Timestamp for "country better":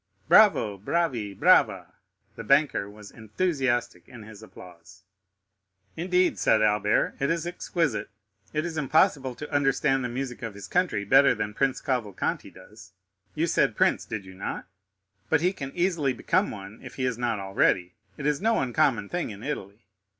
10.67-11.35